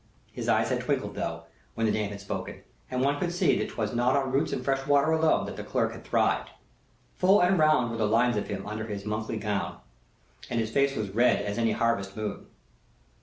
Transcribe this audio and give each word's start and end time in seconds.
His 0.31 0.49
eyes 0.49 0.69
had 0.69 0.79
twinkled, 0.81 1.13
though, 1.13 1.43
when 1.75 1.85
the 1.85 1.91
dame 1.91 2.09
had 2.09 2.19
spoken; 2.19 2.63
and 2.89 3.01
one 3.03 3.19
could 3.19 3.31
see 3.31 3.55
that 3.59 3.69
'twas 3.69 3.93
not 3.93 4.15
on 4.17 4.31
roots 4.31 4.51
and 4.51 4.65
fresh 4.65 4.87
water 4.87 5.11
alone 5.11 5.45
that 5.45 5.57
the 5.57 5.63
clerk 5.63 5.91
had 5.91 6.03
thrived. 6.03 6.49
Full 7.17 7.39
and 7.39 7.59
round 7.59 7.91
were 7.91 7.97
the 7.97 8.07
lines 8.07 8.35
of 8.35 8.47
him 8.47 8.65
under 8.65 8.87
his 8.87 9.05
monkly 9.05 9.37
gown; 9.37 9.77
and 10.49 10.59
his 10.59 10.71
face 10.71 10.95
was 10.95 11.11
red 11.11 11.45
as 11.45 11.59
any 11.59 11.73
harvest 11.73 12.17
moon. 12.17 12.47